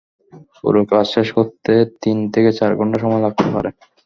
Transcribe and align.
পুরো 0.55 0.81
কাজ 0.91 1.05
শেষ 1.15 1.27
করতে 1.37 1.71
তিন 2.01 2.17
থেকে 2.33 2.49
চার 2.59 2.71
ঘণ্টা 2.79 2.97
সময় 3.03 3.23
লাগতে 3.25 3.45
পারে। 3.53 3.69